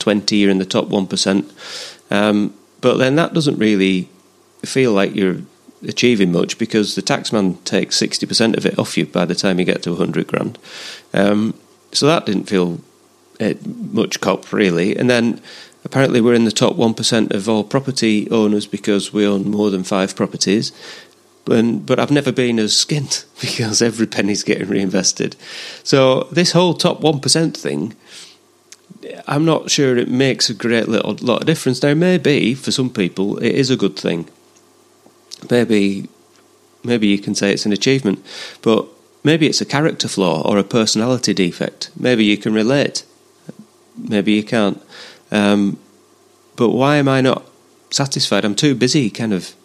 120, 0.05 0.35
you're 0.35 0.51
in 0.51 0.59
the 0.59 0.65
top 0.65 0.87
1%. 0.87 2.11
Um, 2.11 2.53
but 2.81 2.97
then 2.97 3.15
that 3.15 3.33
doesn't 3.33 3.57
really 3.57 4.09
feel 4.63 4.93
like 4.93 5.15
you're 5.15 5.37
achieving 5.87 6.31
much 6.31 6.57
because 6.57 6.95
the 6.95 7.01
taxman 7.01 7.63
takes 7.63 7.99
60% 7.99 8.57
of 8.57 8.65
it 8.65 8.77
off 8.77 8.97
you 8.97 9.05
by 9.05 9.25
the 9.25 9.35
time 9.35 9.59
you 9.59 9.65
get 9.65 9.83
to 9.83 9.91
100 9.91 10.27
grand. 10.27 10.57
Um, 11.13 11.53
so 11.91 12.05
that 12.05 12.25
didn't 12.25 12.45
feel 12.45 12.81
it, 13.39 13.65
much 13.65 14.19
cop 14.21 14.51
really. 14.51 14.95
And 14.95 15.09
then 15.09 15.41
apparently 15.85 16.21
we're 16.21 16.33
in 16.33 16.45
the 16.45 16.51
top 16.51 16.75
one 16.75 16.93
percent 16.93 17.31
of 17.31 17.47
all 17.47 17.63
property 17.63 18.29
owners 18.29 18.65
because 18.67 19.13
we 19.13 19.25
own 19.25 19.49
more 19.49 19.69
than 19.69 19.83
five 19.83 20.15
properties. 20.15 20.71
But, 21.45 21.85
but 21.85 21.99
I've 21.99 22.11
never 22.11 22.31
been 22.31 22.59
as 22.59 22.73
skint 22.73 23.25
because 23.41 23.81
every 23.81 24.07
penny's 24.07 24.43
getting 24.43 24.67
reinvested. 24.67 25.35
So 25.83 26.23
this 26.31 26.51
whole 26.51 26.73
top 26.73 27.01
one 27.01 27.19
percent 27.19 27.55
thing, 27.57 27.95
I'm 29.27 29.45
not 29.45 29.71
sure 29.71 29.97
it 29.97 30.09
makes 30.09 30.49
a 30.49 30.53
great 30.53 30.87
little 30.87 31.15
lot 31.21 31.41
of 31.41 31.47
difference. 31.47 31.81
Now, 31.81 31.93
maybe 31.93 32.53
for 32.53 32.71
some 32.71 32.89
people 32.89 33.37
it 33.37 33.55
is 33.55 33.69
a 33.69 33.77
good 33.77 33.97
thing. 33.97 34.29
Maybe, 35.49 36.09
maybe 36.83 37.07
you 37.07 37.17
can 37.17 37.35
say 37.35 37.53
it's 37.53 37.65
an 37.65 37.71
achievement, 37.71 38.23
but 38.61 38.87
maybe 39.23 39.47
it's 39.47 39.61
a 39.61 39.65
character 39.65 40.07
flaw 40.07 40.41
or 40.41 40.57
a 40.57 40.63
personality 40.63 41.33
defect. 41.33 41.91
Maybe 41.97 42.25
you 42.25 42.37
can 42.37 42.53
relate. 42.53 43.05
Maybe 43.97 44.33
you 44.33 44.43
can't. 44.43 44.81
Um, 45.31 45.79
but 46.55 46.69
why 46.69 46.97
am 46.97 47.07
I 47.07 47.21
not 47.21 47.45
satisfied? 47.91 48.43
I'm 48.43 48.55
too 48.55 48.75
busy, 48.75 49.09
kind 49.09 49.33
of 49.33 49.55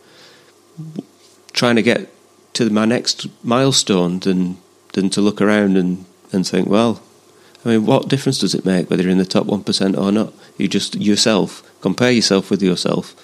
trying 1.53 1.77
to 1.77 1.83
get 1.83 2.09
to 2.55 2.71
my 2.71 2.85
next 2.85 3.27
milestone 3.45 4.21
than 4.21 4.59
than 4.93 5.11
to 5.11 5.21
look 5.21 5.41
around 5.41 5.77
and, 5.77 6.05
and 6.33 6.47
think, 6.47 6.69
well, 6.69 7.03
I 7.65 7.71
mean, 7.71 7.87
what 7.87 8.09
difference 8.09 8.39
does 8.39 8.55
it 8.55 8.65
make 8.65 8.91
whether 8.91 9.03
you're 9.03 9.13
in 9.13 9.19
the 9.19 9.25
top 9.25 9.47
one 9.47 9.65
percent 9.65 9.97
or 9.97 10.13
not? 10.13 10.33
You 10.59 10.69
just 10.69 10.97
yourself 10.97 11.63
compare 11.85 12.11
yourself 12.11 12.51
with 12.51 12.63
yourself 12.63 13.15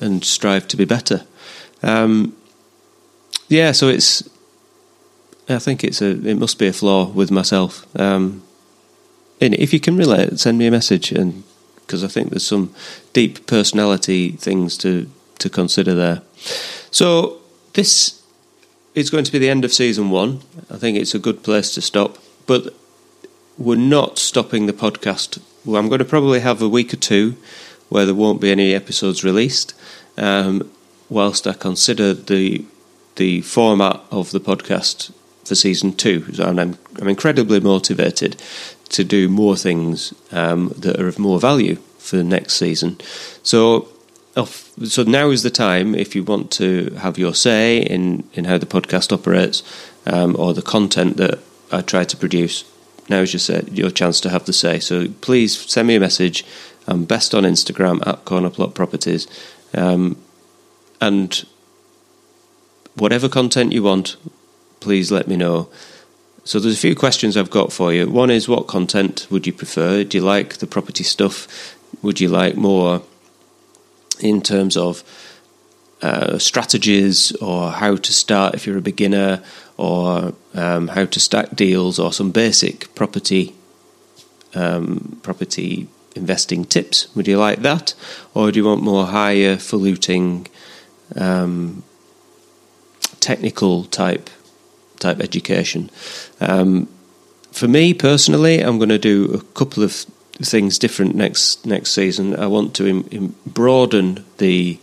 and 0.00 0.22
strive 0.22 0.68
to 0.68 0.76
be 0.76 0.84
better. 0.84 1.24
Um, 1.82 2.36
yeah, 3.48 3.72
so 3.72 3.88
it's. 3.88 4.28
I 5.48 5.58
think 5.58 5.82
it's 5.82 6.02
a. 6.02 6.10
It 6.10 6.38
must 6.38 6.58
be 6.58 6.68
a 6.68 6.72
flaw 6.72 7.08
with 7.08 7.30
myself. 7.30 7.86
Um, 7.98 8.42
and 9.40 9.54
if 9.54 9.72
you 9.72 9.80
can 9.80 9.96
relate, 9.96 10.38
send 10.38 10.58
me 10.58 10.66
a 10.66 10.70
message, 10.70 11.12
and 11.12 11.42
because 11.80 12.04
I 12.04 12.08
think 12.08 12.30
there's 12.30 12.46
some 12.46 12.74
deep 13.12 13.46
personality 13.46 14.32
things 14.32 14.76
to 14.78 15.08
to 15.38 15.50
consider 15.50 15.94
there. 15.94 16.22
So 16.90 17.38
this 17.72 18.22
is 18.94 19.10
going 19.10 19.24
to 19.24 19.32
be 19.32 19.38
the 19.38 19.48
end 19.48 19.64
of 19.64 19.72
season 19.72 20.10
one. 20.10 20.40
I 20.70 20.76
think 20.76 20.98
it's 20.98 21.14
a 21.14 21.18
good 21.18 21.42
place 21.42 21.74
to 21.74 21.80
stop, 21.80 22.18
but 22.46 22.74
we're 23.58 23.76
not 23.76 24.18
stopping 24.18 24.66
the 24.66 24.72
podcast. 24.72 25.40
Well, 25.64 25.80
I'm 25.80 25.88
going 25.88 25.98
to 26.00 26.04
probably 26.04 26.40
have 26.40 26.62
a 26.62 26.68
week 26.68 26.92
or 26.92 26.96
two 26.96 27.36
where 27.88 28.06
there 28.06 28.14
won't 28.14 28.40
be 28.40 28.50
any 28.50 28.74
episodes 28.74 29.22
released, 29.22 29.74
um, 30.16 30.70
whilst 31.08 31.46
I 31.46 31.52
consider 31.52 32.14
the 32.14 32.64
the 33.16 33.42
format 33.42 34.00
of 34.10 34.30
the 34.30 34.40
podcast 34.40 35.12
for 35.44 35.54
season 35.54 35.92
two. 35.94 36.24
And 36.38 36.60
I'm 36.60 36.78
I'm 37.00 37.08
incredibly 37.08 37.60
motivated 37.60 38.40
to 38.90 39.04
do 39.04 39.28
more 39.28 39.56
things 39.56 40.14
um, 40.32 40.72
that 40.76 40.98
are 41.00 41.08
of 41.08 41.18
more 41.18 41.38
value 41.38 41.76
for 41.98 42.16
the 42.16 42.24
next 42.24 42.54
season. 42.54 42.98
So 43.42 43.88
so 44.84 45.02
now 45.02 45.28
is 45.30 45.42
the 45.42 45.50
time 45.50 45.94
if 45.94 46.16
you 46.16 46.24
want 46.24 46.50
to 46.52 46.90
have 46.98 47.18
your 47.18 47.34
say 47.34 47.78
in, 47.82 48.24
in 48.32 48.46
how 48.46 48.56
the 48.56 48.66
podcast 48.66 49.12
operates 49.12 49.62
um, 50.06 50.34
or 50.38 50.54
the 50.54 50.62
content 50.62 51.18
that 51.18 51.38
I 51.70 51.82
try 51.82 52.04
to 52.04 52.16
produce. 52.16 52.64
Now 53.08 53.20
is 53.20 53.48
your, 53.48 53.60
your 53.60 53.90
chance 53.90 54.20
to 54.20 54.30
have 54.30 54.44
the 54.44 54.52
say. 54.52 54.78
So 54.78 55.08
please 55.20 55.58
send 55.70 55.88
me 55.88 55.96
a 55.96 56.00
message. 56.00 56.44
I'm 56.86 57.04
best 57.04 57.34
on 57.34 57.44
Instagram 57.44 58.06
at 58.06 58.24
Cornerplot 58.24 58.74
Properties. 58.74 59.26
Um, 59.74 60.16
and 61.00 61.44
whatever 62.94 63.28
content 63.28 63.72
you 63.72 63.82
want, 63.82 64.16
please 64.80 65.10
let 65.10 65.28
me 65.28 65.36
know. 65.36 65.68
So 66.44 66.58
there's 66.58 66.76
a 66.76 66.80
few 66.80 66.96
questions 66.96 67.36
I've 67.36 67.50
got 67.50 67.72
for 67.72 67.92
you. 67.92 68.08
One 68.08 68.30
is 68.30 68.48
what 68.48 68.66
content 68.66 69.28
would 69.30 69.46
you 69.46 69.52
prefer? 69.52 70.02
Do 70.04 70.18
you 70.18 70.24
like 70.24 70.58
the 70.58 70.66
property 70.66 71.04
stuff? 71.04 71.76
Would 72.02 72.20
you 72.20 72.28
like 72.28 72.56
more 72.56 73.02
in 74.20 74.42
terms 74.42 74.76
of 74.76 75.04
uh, 76.02 76.38
strategies 76.38 77.30
or 77.36 77.70
how 77.70 77.94
to 77.94 78.12
start 78.12 78.54
if 78.54 78.66
you're 78.66 78.78
a 78.78 78.82
beginner 78.82 79.42
or 79.82 80.32
um, 80.54 80.86
how 80.86 81.04
to 81.04 81.18
stack 81.18 81.56
deals 81.56 81.98
or 81.98 82.12
some 82.12 82.30
basic 82.30 82.94
property 82.94 83.52
um, 84.54 85.18
property 85.24 85.88
investing 86.14 86.64
tips. 86.64 87.12
Would 87.16 87.26
you 87.26 87.36
like 87.36 87.62
that, 87.62 87.94
or 88.32 88.52
do 88.52 88.60
you 88.60 88.64
want 88.64 88.82
more 88.82 89.06
higher 89.06 89.56
faluting 89.56 90.46
um, 91.16 91.82
technical 93.18 93.84
type 93.86 94.30
type 95.00 95.18
education? 95.18 95.90
Um, 96.40 96.86
for 97.50 97.66
me 97.66 97.92
personally, 97.92 98.60
I'm 98.60 98.78
going 98.78 98.88
to 99.00 99.00
do 99.00 99.34
a 99.34 99.40
couple 99.58 99.82
of 99.82 100.06
things 100.34 100.78
different 100.78 101.16
next 101.16 101.66
next 101.66 101.90
season. 101.90 102.36
I 102.38 102.46
want 102.46 102.74
to 102.76 102.86
Im- 102.86 103.08
Im- 103.10 103.34
broaden 103.44 104.24
the 104.38 104.78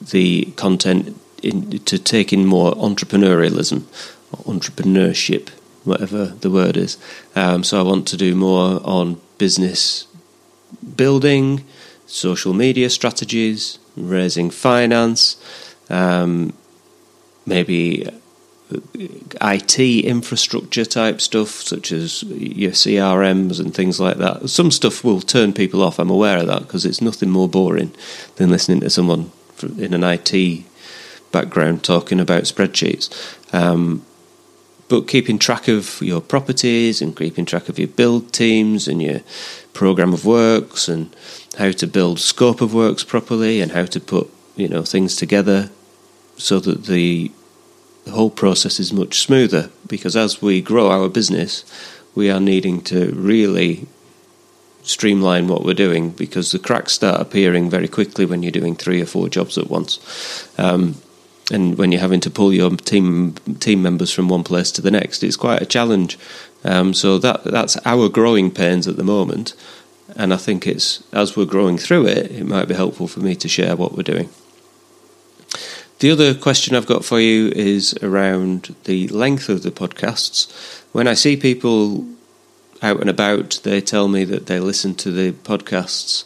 the 0.00 0.46
content 0.56 1.20
in, 1.42 1.78
to 1.80 1.98
take 1.98 2.32
in 2.32 2.46
more 2.46 2.72
entrepreneurialism, 2.72 3.84
or 4.32 4.54
entrepreneurship, 4.54 5.48
whatever 5.84 6.26
the 6.26 6.50
word 6.50 6.76
is. 6.76 6.98
Um, 7.34 7.64
so 7.64 7.80
I 7.80 7.82
want 7.82 8.06
to 8.08 8.16
do 8.16 8.34
more 8.34 8.80
on 8.84 9.20
business 9.38 10.06
building, 10.96 11.64
social 12.06 12.52
media 12.52 12.90
strategies, 12.90 13.78
raising 13.96 14.50
finance, 14.50 15.36
um, 15.90 16.52
maybe 17.46 18.08
IT 19.40 19.80
infrastructure 19.80 20.84
type 20.84 21.20
stuff, 21.20 21.48
such 21.48 21.90
as 21.90 22.22
your 22.24 22.72
CRMs 22.72 23.60
and 23.60 23.74
things 23.74 23.98
like 23.98 24.18
that. 24.18 24.48
Some 24.50 24.70
stuff 24.70 25.02
will 25.02 25.20
turn 25.20 25.52
people 25.52 25.82
off. 25.82 25.98
I'm 25.98 26.10
aware 26.10 26.38
of 26.38 26.46
that 26.48 26.60
because 26.62 26.84
it's 26.84 27.00
nothing 27.00 27.30
more 27.30 27.48
boring 27.48 27.94
than 28.36 28.50
listening 28.50 28.80
to 28.80 28.90
someone 28.90 29.32
in 29.78 29.94
an 29.94 30.04
IT 30.04 30.64
background 31.32 31.84
talking 31.84 32.20
about 32.20 32.44
spreadsheets. 32.44 33.08
Um, 33.54 34.04
but 34.88 35.06
keeping 35.06 35.38
track 35.38 35.68
of 35.68 36.00
your 36.00 36.20
properties 36.20 37.02
and 37.02 37.16
keeping 37.16 37.44
track 37.44 37.68
of 37.68 37.78
your 37.78 37.88
build 37.88 38.32
teams 38.32 38.88
and 38.88 39.02
your 39.02 39.20
program 39.74 40.14
of 40.14 40.24
works 40.24 40.88
and 40.88 41.14
how 41.58 41.70
to 41.72 41.86
build 41.86 42.18
scope 42.18 42.60
of 42.60 42.72
works 42.72 43.04
properly 43.04 43.60
and 43.60 43.72
how 43.72 43.84
to 43.84 44.00
put 44.00 44.30
you 44.56 44.68
know 44.68 44.82
things 44.82 45.14
together 45.14 45.70
so 46.36 46.58
that 46.60 46.86
the 46.86 47.30
whole 48.10 48.30
process 48.30 48.80
is 48.80 48.92
much 48.92 49.20
smoother 49.20 49.70
because 49.86 50.16
as 50.16 50.40
we 50.40 50.62
grow 50.62 50.90
our 50.90 51.08
business, 51.08 51.64
we 52.14 52.30
are 52.30 52.40
needing 52.40 52.80
to 52.80 53.12
really 53.12 53.86
streamline 54.82 55.48
what 55.48 55.64
we're 55.64 55.74
doing 55.74 56.10
because 56.10 56.50
the 56.50 56.58
cracks 56.58 56.92
start 56.94 57.20
appearing 57.20 57.68
very 57.68 57.88
quickly 57.88 58.24
when 58.24 58.42
you're 58.42 58.50
doing 58.50 58.74
three 58.74 59.02
or 59.02 59.06
four 59.06 59.28
jobs 59.28 59.58
at 59.58 59.68
once. 59.68 60.48
Um, 60.58 60.96
and 61.50 61.78
when 61.78 61.92
you're 61.92 62.00
having 62.00 62.20
to 62.20 62.30
pull 62.30 62.52
your 62.52 62.70
team 62.76 63.34
team 63.60 63.82
members 63.82 64.12
from 64.12 64.28
one 64.28 64.44
place 64.44 64.70
to 64.72 64.82
the 64.82 64.90
next, 64.90 65.22
it's 65.22 65.36
quite 65.36 65.62
a 65.62 65.66
challenge. 65.66 66.18
Um, 66.64 66.92
so 66.92 67.18
that 67.18 67.44
that's 67.44 67.76
our 67.84 68.08
growing 68.08 68.50
pains 68.50 68.86
at 68.88 68.96
the 68.96 69.04
moment, 69.04 69.54
and 70.16 70.32
I 70.34 70.36
think 70.36 70.66
it's 70.66 71.02
as 71.12 71.36
we're 71.36 71.44
growing 71.44 71.78
through 71.78 72.06
it, 72.06 72.30
it 72.30 72.46
might 72.46 72.68
be 72.68 72.74
helpful 72.74 73.08
for 73.08 73.20
me 73.20 73.34
to 73.36 73.48
share 73.48 73.76
what 73.76 73.96
we're 73.96 74.02
doing. 74.02 74.28
The 76.00 76.10
other 76.12 76.32
question 76.32 76.76
I've 76.76 76.86
got 76.86 77.04
for 77.04 77.18
you 77.18 77.48
is 77.48 77.92
around 78.02 78.76
the 78.84 79.08
length 79.08 79.48
of 79.48 79.64
the 79.64 79.72
podcasts. 79.72 80.84
When 80.92 81.08
I 81.08 81.14
see 81.14 81.36
people 81.36 82.06
out 82.82 83.00
and 83.00 83.10
about, 83.10 83.60
they 83.64 83.80
tell 83.80 84.06
me 84.06 84.22
that 84.24 84.46
they 84.46 84.60
listen 84.60 84.94
to 84.96 85.10
the 85.10 85.32
podcasts 85.32 86.24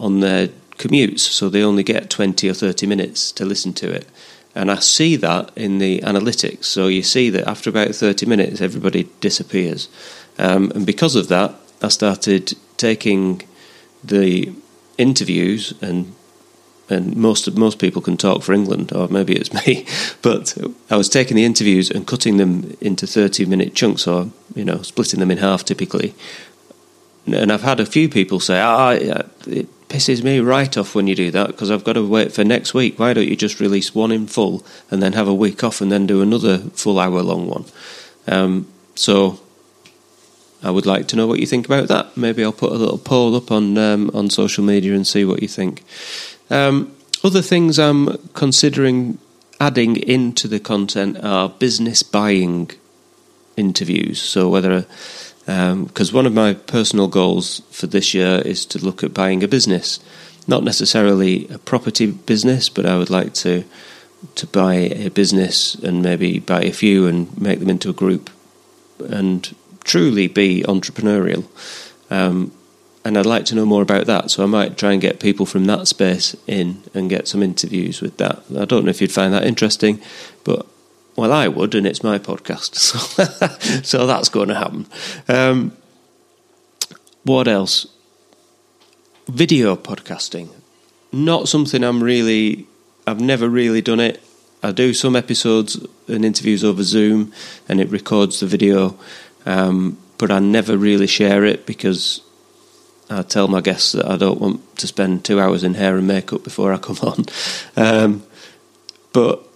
on 0.00 0.18
their 0.18 0.48
commutes, 0.78 1.20
so 1.20 1.48
they 1.48 1.62
only 1.62 1.84
get 1.84 2.10
20 2.10 2.48
or 2.48 2.54
30 2.54 2.86
minutes 2.86 3.30
to 3.32 3.44
listen 3.44 3.72
to 3.74 3.88
it. 3.88 4.08
And 4.54 4.70
I 4.70 4.76
see 4.76 5.16
that 5.16 5.50
in 5.56 5.78
the 5.78 6.00
analytics. 6.00 6.66
So 6.66 6.86
you 6.86 7.02
see 7.02 7.30
that 7.30 7.48
after 7.48 7.70
about 7.70 7.94
30 7.94 8.26
minutes, 8.26 8.60
everybody 8.60 9.08
disappears. 9.20 9.88
Um, 10.38 10.70
and 10.74 10.86
because 10.86 11.16
of 11.16 11.28
that, 11.28 11.54
I 11.82 11.88
started 11.88 12.54
taking 12.76 13.42
the 14.02 14.52
interviews 14.98 15.74
and 15.80 16.14
and 16.90 17.16
most 17.16 17.50
most 17.56 17.78
people 17.78 18.02
can 18.02 18.18
talk 18.18 18.42
for 18.42 18.52
England, 18.52 18.92
or 18.92 19.08
maybe 19.08 19.34
it's 19.34 19.52
me. 19.66 19.86
But 20.20 20.56
I 20.90 20.96
was 20.96 21.08
taking 21.08 21.36
the 21.36 21.44
interviews 21.44 21.90
and 21.90 22.06
cutting 22.06 22.36
them 22.36 22.76
into 22.80 23.06
thirty 23.06 23.46
minute 23.46 23.74
chunks, 23.74 24.06
or 24.06 24.30
you 24.54 24.64
know, 24.64 24.82
splitting 24.82 25.20
them 25.20 25.30
in 25.30 25.38
half 25.38 25.64
typically. 25.64 26.14
And 27.26 27.50
I've 27.50 27.62
had 27.62 27.80
a 27.80 27.86
few 27.86 28.10
people 28.10 28.38
say, 28.38 28.60
"Ah, 28.60 28.90
it 28.90 29.68
pisses 29.94 30.24
me 30.24 30.40
right 30.40 30.76
off 30.76 30.96
when 30.96 31.06
you 31.06 31.14
do 31.14 31.30
that 31.30 31.46
because 31.46 31.70
I've 31.70 31.84
got 31.84 31.92
to 31.92 32.04
wait 32.04 32.32
for 32.32 32.42
next 32.42 32.74
week. 32.74 32.98
Why 32.98 33.12
don't 33.12 33.28
you 33.28 33.36
just 33.36 33.60
release 33.60 33.94
one 33.94 34.10
in 34.10 34.26
full 34.26 34.64
and 34.90 35.00
then 35.00 35.12
have 35.12 35.28
a 35.28 35.34
week 35.34 35.62
off 35.62 35.80
and 35.80 35.92
then 35.92 36.04
do 36.04 36.20
another 36.20 36.58
full 36.58 36.98
hour 36.98 37.22
long 37.22 37.48
one?" 37.48 37.64
Um, 38.26 38.66
so 38.96 39.38
I 40.64 40.72
would 40.72 40.84
like 40.84 41.06
to 41.08 41.16
know 41.16 41.28
what 41.28 41.38
you 41.38 41.46
think 41.46 41.64
about 41.66 41.86
that. 41.88 42.16
Maybe 42.16 42.42
I'll 42.42 42.52
put 42.52 42.72
a 42.72 42.76
little 42.76 42.98
poll 42.98 43.36
up 43.36 43.52
on 43.52 43.78
um, 43.78 44.10
on 44.12 44.30
social 44.30 44.64
media 44.64 44.94
and 44.94 45.06
see 45.06 45.24
what 45.24 45.42
you 45.42 45.48
think. 45.48 45.84
Um, 46.50 46.92
other 47.22 47.42
things 47.42 47.78
I'm 47.78 48.18
considering 48.34 49.18
adding 49.60 49.96
into 49.96 50.48
the 50.48 50.58
content 50.58 51.18
are 51.22 51.48
business 51.48 52.02
buying 52.02 52.72
interviews. 53.56 54.20
So 54.20 54.48
whether 54.48 54.86
Because 55.44 56.10
um, 56.10 56.14
one 56.14 56.26
of 56.26 56.32
my 56.32 56.54
personal 56.54 57.06
goals 57.06 57.60
for 57.70 57.86
this 57.86 58.14
year 58.14 58.40
is 58.44 58.64
to 58.66 58.78
look 58.78 59.02
at 59.04 59.12
buying 59.12 59.42
a 59.42 59.48
business, 59.48 60.00
not 60.46 60.64
necessarily 60.64 61.46
a 61.48 61.58
property 61.58 62.06
business, 62.06 62.68
but 62.68 62.86
I 62.86 62.96
would 62.96 63.10
like 63.10 63.34
to 63.34 63.64
to 64.36 64.46
buy 64.46 64.74
a 64.74 65.10
business 65.10 65.74
and 65.74 66.02
maybe 66.02 66.38
buy 66.38 66.62
a 66.62 66.72
few 66.72 67.06
and 67.06 67.38
make 67.38 67.58
them 67.58 67.68
into 67.68 67.90
a 67.90 67.92
group 67.92 68.30
and 69.10 69.54
truly 69.84 70.26
be 70.28 70.62
entrepreneurial. 70.62 71.44
Um, 72.10 72.52
and 73.04 73.18
I'd 73.18 73.26
like 73.26 73.44
to 73.46 73.54
know 73.54 73.66
more 73.66 73.82
about 73.82 74.06
that. 74.06 74.30
So 74.30 74.42
I 74.42 74.46
might 74.46 74.78
try 74.78 74.92
and 74.92 75.00
get 75.00 75.20
people 75.20 75.44
from 75.44 75.66
that 75.66 75.86
space 75.88 76.34
in 76.46 76.82
and 76.94 77.10
get 77.10 77.28
some 77.28 77.42
interviews 77.42 78.00
with 78.00 78.16
that. 78.16 78.42
I 78.58 78.64
don't 78.64 78.84
know 78.84 78.90
if 78.90 79.02
you'd 79.02 79.12
find 79.12 79.34
that 79.34 79.44
interesting, 79.44 80.00
but 80.42 80.66
well, 81.16 81.32
I 81.32 81.48
would, 81.48 81.74
and 81.74 81.86
it's 81.86 82.02
my 82.02 82.18
podcast, 82.18 82.74
so 82.76 83.82
so 83.82 84.06
that's 84.06 84.28
going 84.28 84.48
to 84.48 84.54
happen. 84.54 84.86
Um, 85.28 85.76
what 87.24 87.48
else? 87.48 87.86
Video 89.28 89.76
podcasting, 89.76 90.50
not 91.12 91.48
something 91.48 91.82
I'm 91.82 92.02
really. 92.02 92.66
I've 93.06 93.20
never 93.20 93.48
really 93.48 93.82
done 93.82 94.00
it. 94.00 94.22
I 94.62 94.72
do 94.72 94.94
some 94.94 95.14
episodes 95.14 95.84
and 96.08 96.24
interviews 96.24 96.64
over 96.64 96.82
Zoom, 96.82 97.32
and 97.68 97.80
it 97.80 97.90
records 97.90 98.40
the 98.40 98.46
video, 98.46 98.98
um, 99.46 99.98
but 100.18 100.30
I 100.30 100.38
never 100.38 100.76
really 100.76 101.06
share 101.06 101.44
it 101.44 101.66
because 101.66 102.22
I 103.10 103.22
tell 103.22 103.46
my 103.48 103.60
guests 103.60 103.92
that 103.92 104.08
I 104.08 104.16
don't 104.16 104.40
want 104.40 104.78
to 104.78 104.86
spend 104.86 105.24
two 105.24 105.38
hours 105.38 105.64
in 105.64 105.74
hair 105.74 105.96
and 105.96 106.06
makeup 106.06 106.42
before 106.42 106.72
I 106.72 106.78
come 106.78 106.98
on. 107.02 107.24
Um, 107.76 108.22
but 109.12 109.46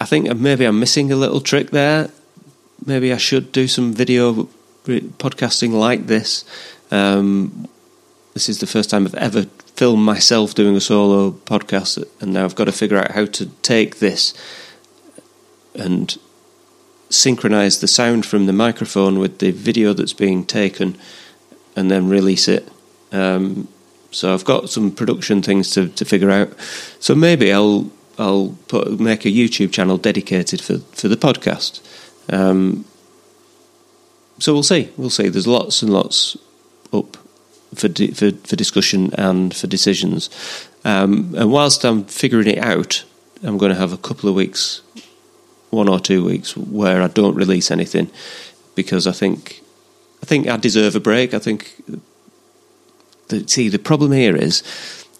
I 0.00 0.04
think 0.04 0.34
maybe 0.36 0.64
I'm 0.64 0.78
missing 0.78 1.10
a 1.10 1.16
little 1.16 1.40
trick 1.40 1.70
there. 1.70 2.10
Maybe 2.84 3.12
I 3.12 3.16
should 3.16 3.52
do 3.52 3.66
some 3.66 3.92
video 3.92 4.48
podcasting 4.84 5.72
like 5.72 6.06
this. 6.06 6.44
Um, 6.90 7.68
this 8.34 8.48
is 8.48 8.60
the 8.60 8.66
first 8.66 8.90
time 8.90 9.06
I've 9.06 9.14
ever 9.14 9.44
filmed 9.74 10.04
myself 10.04 10.54
doing 10.54 10.76
a 10.76 10.80
solo 10.80 11.30
podcast, 11.30 12.04
and 12.20 12.32
now 12.32 12.44
I've 12.44 12.54
got 12.54 12.64
to 12.64 12.72
figure 12.72 12.98
out 12.98 13.12
how 13.12 13.26
to 13.26 13.46
take 13.62 13.98
this 13.98 14.34
and 15.74 16.16
synchronize 17.08 17.80
the 17.80 17.88
sound 17.88 18.26
from 18.26 18.46
the 18.46 18.52
microphone 18.52 19.18
with 19.18 19.38
the 19.38 19.50
video 19.50 19.92
that's 19.92 20.12
being 20.12 20.44
taken 20.44 20.98
and 21.74 21.90
then 21.90 22.08
release 22.08 22.48
it. 22.48 22.68
Um, 23.12 23.68
so 24.10 24.32
I've 24.32 24.44
got 24.44 24.70
some 24.70 24.90
production 24.90 25.42
things 25.42 25.70
to, 25.72 25.88
to 25.88 26.04
figure 26.04 26.30
out. 26.30 26.52
So 27.00 27.14
maybe 27.14 27.52
I'll 27.52 27.90
I'll 28.18 28.56
put 28.68 28.98
make 28.98 29.24
a 29.24 29.28
YouTube 29.28 29.72
channel 29.72 29.98
dedicated 29.98 30.60
for, 30.60 30.78
for 30.78 31.08
the 31.08 31.16
podcast. 31.16 31.80
Um, 32.32 32.84
so 34.38 34.52
we'll 34.52 34.62
see. 34.62 34.90
We'll 34.96 35.10
see. 35.10 35.28
There's 35.28 35.46
lots 35.46 35.82
and 35.82 35.92
lots 35.92 36.36
up 36.92 37.16
for 37.74 37.88
di- 37.88 38.12
for, 38.12 38.32
for 38.32 38.56
discussion 38.56 39.12
and 39.14 39.54
for 39.54 39.66
decisions. 39.66 40.30
Um, 40.84 41.34
and 41.36 41.50
whilst 41.50 41.84
I'm 41.84 42.04
figuring 42.04 42.48
it 42.48 42.58
out, 42.58 43.04
I'm 43.42 43.58
going 43.58 43.72
to 43.72 43.78
have 43.78 43.92
a 43.92 43.98
couple 43.98 44.28
of 44.28 44.34
weeks, 44.34 44.82
one 45.70 45.88
or 45.88 46.00
two 46.00 46.24
weeks, 46.24 46.56
where 46.56 47.02
I 47.02 47.08
don't 47.08 47.34
release 47.34 47.70
anything 47.70 48.10
because 48.74 49.06
I 49.06 49.12
think 49.12 49.62
I 50.22 50.26
think 50.26 50.48
I 50.48 50.56
deserve 50.56 50.96
a 50.96 51.00
break. 51.00 51.34
I 51.34 51.38
think. 51.38 51.82
The, 53.28 53.48
see, 53.48 53.68
the 53.68 53.80
problem 53.80 54.12
here 54.12 54.36
is 54.36 54.62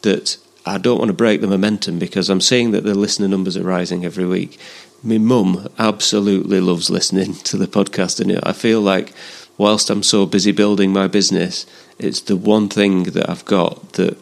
that 0.03 0.39
I 0.69 0.79
don't 0.79 0.99
want 0.99 1.11
to 1.11 1.15
break 1.15 1.41
the 1.41 1.47
momentum 1.47 2.01
because 2.01 2.29
I'm 2.29 2.41
seeing 2.41 2.73
that 2.73 2.83
the 2.83 2.95
listener 2.95 3.29
numbers 3.29 3.57
are 3.57 3.63
rising 3.63 4.05
every 4.05 4.27
week. 4.27 4.59
My 5.01 5.19
mum 5.19 5.69
absolutely 5.79 6.61
loves 6.61 6.91
listening 6.91 7.35
to 7.45 7.57
the 7.57 7.69
podcast, 7.69 8.21
and 8.21 8.41
I 8.43 8.53
feel 8.53 8.81
like 8.81 9.13
whilst 9.57 9.89
I'm 9.91 10.03
so 10.03 10.27
busy 10.27 10.51
building 10.51 10.93
my 10.93 11.07
business, 11.07 11.67
it's 11.99 12.21
the 12.21 12.37
one 12.37 12.69
thing 12.69 13.05
that 13.05 13.31
I've 13.31 13.45
got 13.45 13.93
that 13.93 14.19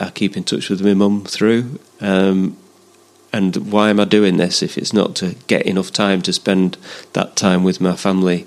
I 0.00 0.10
keep 0.10 0.36
in 0.36 0.42
touch 0.42 0.68
with 0.68 0.84
my 0.84 0.94
mum 0.94 1.24
through. 1.24 1.78
Um, 2.00 2.56
and 3.32 3.72
why 3.72 3.88
am 3.88 4.00
I 4.00 4.04
doing 4.04 4.36
this 4.36 4.62
if 4.62 4.76
it's 4.76 4.92
not 4.92 5.14
to 5.16 5.36
get 5.46 5.64
enough 5.64 5.90
time 5.92 6.20
to 6.22 6.32
spend 6.32 6.76
that 7.12 7.36
time 7.36 7.62
with 7.62 7.80
my 7.80 7.96
family 7.96 8.46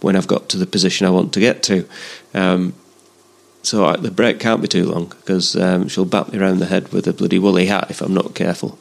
when 0.00 0.16
I've 0.16 0.26
got 0.26 0.48
to 0.48 0.56
the 0.56 0.66
position 0.66 1.06
I 1.06 1.10
want 1.10 1.32
to 1.34 1.40
get 1.40 1.62
to. 1.64 1.86
Um, 2.34 2.74
so 3.68 3.84
I, 3.84 3.96
the 3.96 4.10
break 4.10 4.40
can't 4.40 4.62
be 4.62 4.68
too 4.68 4.86
long 4.86 5.08
because 5.08 5.54
um, 5.54 5.88
she'll 5.88 6.06
bat 6.06 6.32
me 6.32 6.38
around 6.38 6.58
the 6.58 6.66
head 6.66 6.90
with 6.90 7.06
a 7.06 7.12
bloody 7.12 7.38
woolly 7.38 7.66
hat 7.66 7.90
if 7.90 8.00
I'm 8.00 8.14
not 8.14 8.34
careful. 8.34 8.78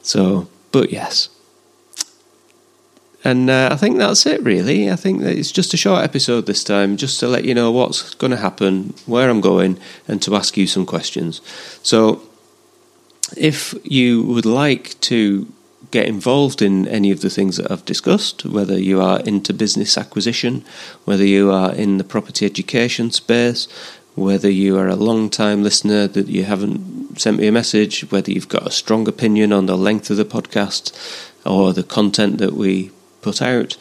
So, 0.00 0.48
but 0.72 0.90
yes. 0.90 1.28
And 3.24 3.50
uh, 3.50 3.68
I 3.70 3.76
think 3.76 3.98
that's 3.98 4.24
it, 4.24 4.42
really. 4.42 4.90
I 4.90 4.96
think 4.96 5.20
that 5.20 5.36
it's 5.36 5.52
just 5.52 5.74
a 5.74 5.76
short 5.76 6.02
episode 6.02 6.46
this 6.46 6.64
time, 6.64 6.96
just 6.96 7.20
to 7.20 7.28
let 7.28 7.44
you 7.44 7.54
know 7.54 7.70
what's 7.70 8.14
going 8.14 8.30
to 8.30 8.38
happen, 8.38 8.94
where 9.04 9.28
I'm 9.28 9.42
going, 9.42 9.78
and 10.08 10.20
to 10.22 10.34
ask 10.34 10.56
you 10.56 10.66
some 10.66 10.86
questions. 10.86 11.42
So, 11.82 12.22
if 13.36 13.74
you 13.84 14.24
would 14.24 14.46
like 14.46 14.98
to 15.02 15.46
get 15.90 16.06
involved 16.06 16.62
in 16.62 16.88
any 16.88 17.10
of 17.10 17.20
the 17.20 17.30
things 17.30 17.58
that 17.58 17.70
I've 17.70 17.84
discussed, 17.84 18.46
whether 18.46 18.78
you 18.78 19.00
are 19.00 19.20
into 19.20 19.52
business 19.52 19.98
acquisition, 19.98 20.64
whether 21.04 21.24
you 21.24 21.52
are 21.52 21.72
in 21.72 21.98
the 21.98 22.04
property 22.04 22.46
education 22.46 23.10
space, 23.10 23.68
whether 24.14 24.50
you 24.50 24.78
are 24.78 24.88
a 24.88 24.96
long 24.96 25.30
time 25.30 25.62
listener 25.62 26.06
that 26.06 26.28
you 26.28 26.44
haven't 26.44 27.20
sent 27.20 27.38
me 27.38 27.46
a 27.46 27.52
message, 27.52 28.10
whether 28.10 28.30
you've 28.30 28.48
got 28.48 28.66
a 28.66 28.70
strong 28.70 29.08
opinion 29.08 29.52
on 29.52 29.66
the 29.66 29.76
length 29.76 30.10
of 30.10 30.16
the 30.16 30.24
podcast 30.24 30.92
or 31.44 31.72
the 31.72 31.82
content 31.82 32.38
that 32.38 32.54
we 32.54 32.90
put 33.22 33.40
out, 33.40 33.76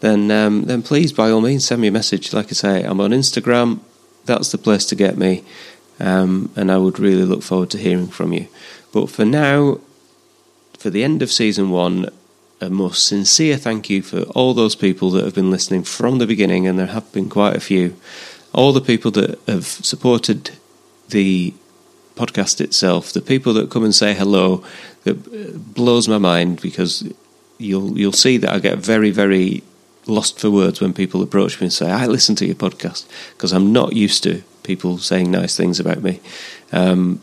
then 0.00 0.30
um, 0.30 0.64
then 0.64 0.82
please 0.82 1.12
by 1.12 1.30
all 1.30 1.40
means 1.40 1.64
send 1.64 1.80
me 1.80 1.88
a 1.88 1.92
message. 1.92 2.32
Like 2.32 2.46
I 2.46 2.52
say, 2.52 2.84
I'm 2.84 3.00
on 3.00 3.10
Instagram. 3.10 3.80
That's 4.24 4.52
the 4.52 4.58
place 4.58 4.84
to 4.86 4.94
get 4.94 5.16
me, 5.16 5.44
um, 5.98 6.50
and 6.54 6.70
I 6.70 6.78
would 6.78 6.98
really 6.98 7.24
look 7.24 7.42
forward 7.42 7.70
to 7.70 7.78
hearing 7.78 8.08
from 8.08 8.32
you. 8.32 8.46
But 8.92 9.10
for 9.10 9.24
now, 9.24 9.80
for 10.78 10.90
the 10.90 11.02
end 11.02 11.22
of 11.22 11.30
season 11.30 11.70
one, 11.70 12.08
a 12.60 12.70
most 12.70 13.06
sincere 13.06 13.56
thank 13.56 13.90
you 13.90 14.02
for 14.02 14.22
all 14.34 14.54
those 14.54 14.76
people 14.76 15.10
that 15.10 15.24
have 15.24 15.34
been 15.34 15.50
listening 15.50 15.82
from 15.82 16.18
the 16.18 16.26
beginning, 16.26 16.66
and 16.66 16.78
there 16.78 16.86
have 16.86 17.10
been 17.12 17.28
quite 17.28 17.56
a 17.56 17.60
few. 17.60 17.96
All 18.52 18.72
the 18.72 18.80
people 18.80 19.10
that 19.12 19.38
have 19.46 19.66
supported 19.66 20.50
the 21.08 21.54
podcast 22.14 22.60
itself, 22.60 23.12
the 23.12 23.20
people 23.22 23.54
that 23.54 23.70
come 23.70 23.84
and 23.84 23.94
say 23.94 24.14
hello, 24.14 24.64
that 25.04 25.74
blows 25.74 26.08
my 26.08 26.18
mind 26.18 26.60
because 26.60 27.10
you'll 27.58 27.98
you'll 27.98 28.12
see 28.12 28.36
that 28.38 28.52
I 28.52 28.58
get 28.58 28.78
very 28.78 29.10
very 29.10 29.62
lost 30.06 30.40
for 30.40 30.50
words 30.50 30.80
when 30.80 30.92
people 30.92 31.22
approach 31.22 31.60
me 31.60 31.66
and 31.66 31.72
say 31.72 31.90
I 31.90 32.06
listen 32.06 32.34
to 32.36 32.46
your 32.46 32.56
podcast 32.56 33.06
because 33.34 33.52
I'm 33.52 33.72
not 33.72 33.94
used 33.94 34.22
to 34.24 34.42
people 34.62 34.98
saying 34.98 35.30
nice 35.30 35.56
things 35.56 35.80
about 35.80 36.02
me. 36.02 36.20
Um, 36.72 37.20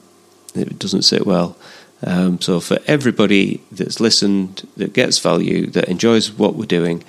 it 0.55 0.79
doesn't 0.79 1.03
sit 1.03 1.25
well. 1.25 1.57
Um, 2.01 2.39
so, 2.39 2.59
for 2.59 2.79
everybody 2.87 3.61
that's 3.71 3.99
listened, 3.99 4.67
that 4.77 4.93
gets 4.93 5.19
value, 5.19 5.67
that 5.67 5.89
enjoys 5.89 6.31
what 6.31 6.55
we're 6.55 6.65
doing, 6.65 7.03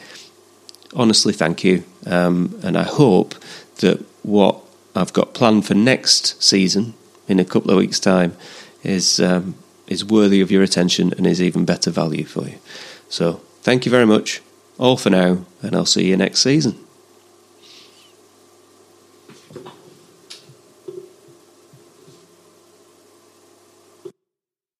honestly, 0.95 1.33
thank 1.33 1.63
you. 1.63 1.85
Um, 2.07 2.59
and 2.65 2.77
I 2.77 2.83
hope 2.83 3.35
that 3.77 4.05
what 4.23 4.61
I've 4.95 5.13
got 5.13 5.35
planned 5.35 5.67
for 5.67 5.75
next 5.75 6.43
season 6.43 6.95
in 7.29 7.39
a 7.39 7.45
couple 7.45 7.71
of 7.71 7.79
weeks' 7.79 8.01
time 8.01 8.37
is 8.83 9.21
um, 9.21 9.55
is 9.87 10.05
worthy 10.05 10.41
of 10.41 10.51
your 10.51 10.63
attention 10.63 11.13
and 11.17 11.27
is 11.27 11.43
even 11.43 11.65
better 11.65 11.91
value 11.91 12.25
for 12.25 12.49
you. 12.49 12.59
So, 13.09 13.41
thank 13.63 13.85
you 13.85 13.91
very 13.91 14.07
much. 14.07 14.41
All 14.79 14.97
for 14.97 15.11
now, 15.11 15.45
and 15.63 15.75
I'll 15.75 15.87
see 15.87 16.09
you 16.09 16.17
next 16.17 16.41
season. 16.41 16.79